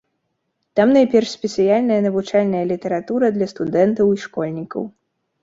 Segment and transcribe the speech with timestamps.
[0.77, 4.83] Там найперш спецыяльная навучальная літаратура для студэнтаў і школьнікаў.